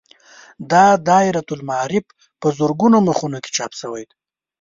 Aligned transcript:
دا 0.71 0.85
دایرة 1.09 1.47
المعارف 1.55 2.05
په 2.39 2.47
زرګونو 2.57 2.97
مخونو 3.07 3.37
کې 3.43 3.49
چاپ 3.57 3.71
شوی 3.81 4.03
دی. 4.09 4.15